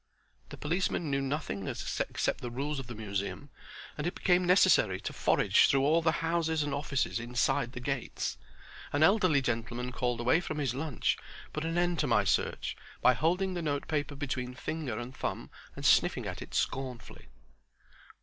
The 0.49 0.57
policeman 0.57 1.11
knew 1.11 1.21
nothing 1.21 1.67
except 1.67 2.41
the 2.41 2.49
rules 2.49 2.79
of 2.79 2.87
the 2.87 2.95
Museum, 2.95 3.51
and 3.99 4.07
it 4.07 4.15
became 4.15 4.43
necessary 4.45 4.99
to 4.99 5.13
forage 5.13 5.67
through 5.69 5.83
all 5.85 6.01
the 6.01 6.11
houses 6.25 6.63
and 6.63 6.73
offices 6.73 7.19
inside 7.19 7.73
the 7.73 7.79
gates. 7.79 8.39
An 8.93 9.03
elderly 9.03 9.43
gentleman 9.43 9.91
called 9.91 10.19
away 10.19 10.39
from 10.39 10.57
his 10.57 10.73
lunch 10.73 11.19
put 11.53 11.65
an 11.65 11.77
end 11.77 11.99
to 11.99 12.07
my 12.07 12.23
search 12.23 12.75
by 12.99 13.13
holding 13.13 13.53
the 13.53 13.61
note 13.61 13.87
paper 13.87 14.15
between 14.15 14.55
finger 14.55 14.97
and 14.97 15.15
thumb 15.15 15.51
and 15.75 15.85
sniffing 15.85 16.25
at 16.25 16.41
it 16.41 16.55
scornfully. 16.55 17.27